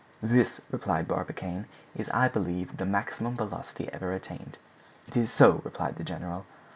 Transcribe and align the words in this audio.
"This," 0.23 0.59
replied 0.71 1.07
Barbicane, 1.07 1.67
"is, 1.95 2.09
I 2.09 2.27
believe, 2.27 2.77
the 2.77 2.87
maximum 2.87 3.35
velocity 3.35 3.87
ever 3.93 4.11
attained?" 4.13 4.57
"It 5.07 5.15
is 5.15 5.31
so," 5.31 5.61
replied 5.63 5.97
the 5.97 6.03
general. 6.03 6.47